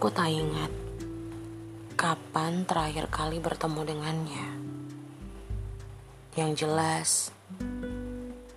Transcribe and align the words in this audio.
pernah 0.00 0.32
ingat 0.32 0.72
kapan 1.92 2.64
terakhir 2.64 3.12
kali 3.12 3.36
bertemu 3.36 3.80
dengannya. 3.84 4.46
Yang 6.40 6.52
jelas, 6.64 7.10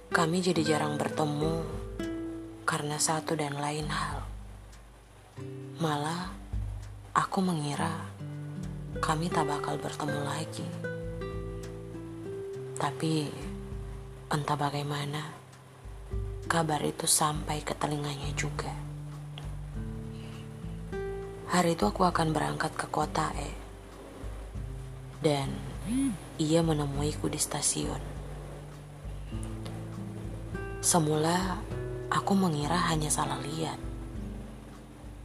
kami 0.07 0.39
jadi 0.39 0.63
jarang 0.63 0.95
bertemu 0.95 1.67
karena 2.63 2.95
satu 2.95 3.35
dan 3.35 3.59
lain 3.59 3.91
hal. 3.91 4.23
Malah, 5.83 6.31
aku 7.11 7.43
mengira 7.43 7.91
kami 9.03 9.27
tak 9.27 9.43
bakal 9.43 9.75
bertemu 9.83 10.19
lagi. 10.23 10.67
Tapi, 12.79 13.27
entah 14.31 14.55
bagaimana, 14.55 15.27
kabar 16.47 16.79
itu 16.87 17.03
sampai 17.03 17.59
ke 17.59 17.75
telinganya 17.75 18.31
juga. 18.31 18.92
Hari 21.53 21.77
itu 21.77 21.85
aku 21.85 22.01
akan 22.01 22.33
berangkat 22.33 22.73
ke 22.73 22.89
kota 22.89 23.29
E. 23.37 23.53
Dan 25.21 25.53
ia 26.41 26.65
menemuiku 26.65 27.29
di 27.29 27.37
stasiun. 27.37 28.01
Semula 30.81 31.61
aku 32.09 32.33
mengira 32.33 32.89
hanya 32.89 33.13
salah 33.13 33.37
lihat. 33.37 33.77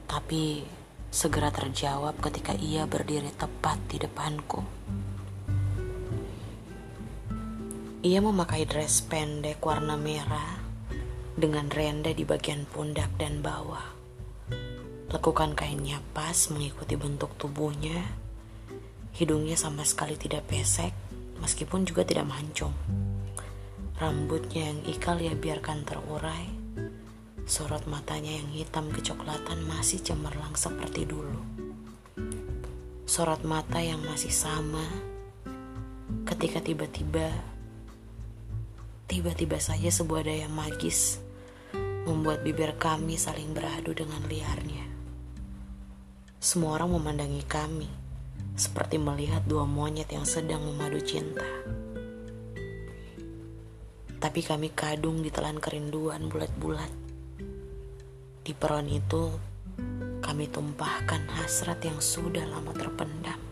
Tapi 0.05 0.69
segera 1.09 1.49
terjawab 1.49 2.21
ketika 2.21 2.53
ia 2.61 2.85
berdiri 2.85 3.33
tepat 3.33 3.81
di 3.89 3.97
depanku. 3.97 4.61
Ia 8.05 8.21
memakai 8.21 8.69
dress 8.69 9.01
pendek 9.01 9.65
warna 9.65 9.97
merah 9.97 10.61
dengan 11.41 11.73
renda 11.73 12.13
di 12.13 12.29
bagian 12.29 12.69
pundak 12.69 13.17
dan 13.17 13.41
bawah. 13.41 13.98
Lekukan 15.09 15.57
kainnya 15.57 16.05
pas 16.13 16.37
mengikuti 16.53 16.93
bentuk 16.93 17.33
tubuhnya. 17.41 17.97
Hidungnya 19.17 19.57
sama 19.57 19.81
sekali 19.89 20.21
tidak 20.21 20.45
pesek, 20.45 20.93
meskipun 21.41 21.89
juga 21.89 22.05
tidak 22.05 22.29
mancung. 22.29 22.77
Rambutnya 23.97 24.69
yang 24.69 24.85
ikal 24.85 25.17
ya 25.17 25.33
biarkan 25.33 25.89
terurai. 25.89 26.45
Sorot 27.49 27.89
matanya 27.89 28.37
yang 28.37 28.53
hitam 28.53 28.93
kecoklatan 28.93 29.65
masih 29.65 30.05
cemerlang 30.05 30.53
seperti 30.53 31.09
dulu. 31.09 31.41
Sorot 33.09 33.41
mata 33.49 33.81
yang 33.81 34.05
masih 34.05 34.29
sama 34.29 34.85
ketika 36.29 36.61
tiba-tiba 36.61 37.33
tiba-tiba 39.09 39.57
saja 39.57 39.89
sebuah 39.89 40.29
daya 40.29 40.53
magis 40.53 41.25
membuat 42.05 42.45
bibir 42.45 42.77
kami 42.77 43.17
saling 43.17 43.57
beradu 43.57 43.97
dengan 43.97 44.21
liarnya. 44.29 44.98
Semua 46.39 46.79
orang 46.79 46.95
memandangi 46.95 47.43
kami 47.51 47.91
seperti 48.55 48.95
melihat 48.95 49.43
dua 49.43 49.67
monyet 49.67 50.07
yang 50.07 50.23
sedang 50.23 50.63
memadu 50.63 51.03
cinta. 51.03 51.43
Tapi 54.23 54.47
kami 54.47 54.71
kadung 54.71 55.19
ditelan 55.19 55.59
kerinduan 55.59 56.31
bulat-bulat. 56.31 56.95
Di 58.47 58.55
peron 58.55 58.87
itu, 58.87 59.35
kami 60.23 60.47
tumpahkan 60.47 61.27
hasrat 61.43 61.83
yang 61.83 61.99
sudah 61.99 62.47
lama 62.47 62.71
terpendam. 62.71 63.43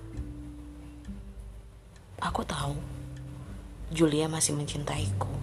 Aku 2.22 2.46
tahu, 2.46 2.78
Julia 3.90 4.30
masih 4.30 4.54
mencintaiku. 4.54 5.34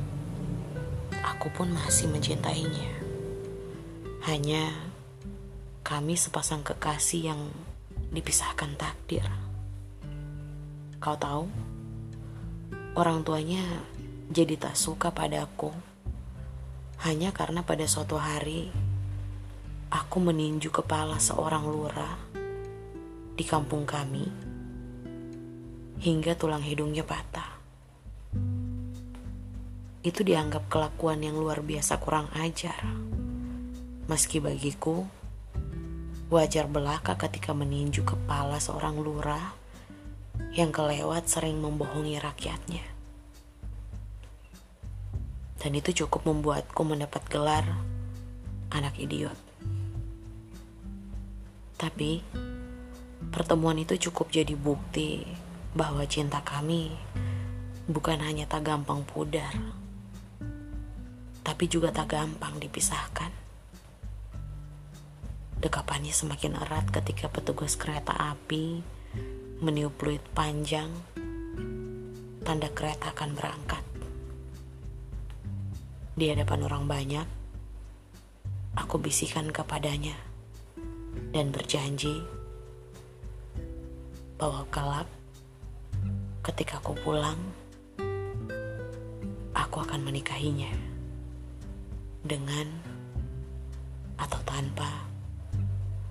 Aku 1.28 1.52
pun 1.52 1.75
masih 1.75 2.07
mencintainya. 2.07 3.03
Hanya 4.31 4.92
kami 5.83 6.16
sepasang 6.16 6.63
kekasih 6.63 7.35
yang 7.35 7.41
dipisahkan 8.16 8.79
takdir. 8.79 9.27
Kau 11.03 11.19
tahu, 11.19 11.51
orang 12.95 13.27
tuanya 13.27 13.59
jadi 14.31 14.55
tak 14.55 14.79
suka 14.79 15.11
padaku 15.11 15.75
hanya 17.03 17.35
karena 17.35 17.67
pada 17.67 17.83
suatu 17.83 18.16
hari 18.16 18.72
aku 19.91 20.23
meninju 20.23 20.72
kepala 20.72 21.19
seorang 21.19 21.67
lurah 21.67 22.16
di 23.35 23.43
kampung 23.43 23.83
kami 23.83 24.23
hingga 25.99 26.39
tulang 26.39 26.63
hidungnya 26.63 27.03
patah. 27.03 27.59
Itu 29.99 30.23
dianggap 30.23 30.72
kelakuan 30.72 31.27
yang 31.27 31.35
luar 31.35 31.59
biasa 31.59 31.99
kurang 31.99 32.31
ajar. 32.39 32.88
Meski 34.07 34.39
bagiku, 34.39 35.07
Wajar 36.33 36.66
belaka 36.66 37.13
ketika 37.13 37.53
meninju 37.53 38.01
kepala 38.01 38.57
seorang 38.57 38.97
lurah 38.97 39.53
yang 40.57 40.73
kelewat 40.73 41.29
sering 41.29 41.61
membohongi 41.61 42.17
rakyatnya. 42.17 42.81
Dan 45.61 45.77
itu 45.77 45.93
cukup 45.93 46.25
membuatku 46.25 46.81
mendapat 46.81 47.22
gelar 47.29 47.61
anak 48.73 48.97
idiot. 48.97 49.38
Tapi 51.77 52.25
pertemuan 53.29 53.77
itu 53.77 54.09
cukup 54.09 54.33
jadi 54.33 54.57
bukti 54.57 55.29
bahwa 55.77 56.01
cinta 56.09 56.41
kami 56.41 56.97
bukan 57.85 58.17
hanya 58.25 58.49
tak 58.49 58.73
gampang 58.73 59.05
pudar, 59.05 59.53
tapi 61.45 61.69
juga 61.69 61.93
tak 61.93 62.17
gampang 62.17 62.57
dipisahkan. 62.57 63.42
Dekapannya 65.63 66.12
semakin 66.12 66.59
erat 66.59 66.91
ketika 66.91 67.31
petugas 67.31 67.79
kereta 67.79 68.12
api 68.12 68.84
meniup 69.63 69.96
fluid 69.96 70.19
panjang, 70.35 70.91
tanda 72.44 72.68
kereta 72.68 73.16
akan 73.16 73.31
berangkat. 73.31 73.79
Di 76.19 76.35
hadapan 76.35 76.68
orang 76.68 76.84
banyak, 76.84 77.28
aku 78.75 79.00
bisikan 79.00 79.56
kepadanya 79.56 80.19
dan 81.31 81.56
berjanji 81.56 82.19
bahwa 84.35 84.68
kelak 84.68 85.07
ketika 86.44 86.84
aku 86.84 86.91
pulang, 87.07 87.40
aku 89.56 89.79
akan 89.79 90.03
menikahinya 90.03 90.75
dengan 92.19 92.68
atau 94.19 94.44
tanpa 94.44 95.12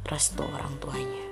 restu 0.07 0.43
orang 0.47 0.75
tuanya. 0.79 1.31